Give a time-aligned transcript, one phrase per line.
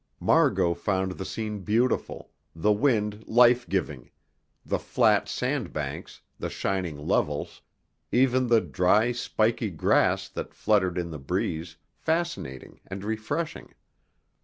[0.19, 4.09] Margot found the scene beautiful, the wind life giving,
[4.65, 7.61] the flat sand banks, the shining levels,
[8.11, 13.75] even the dry, spiky grass that fluttered in the breeze, fascinating and refreshing.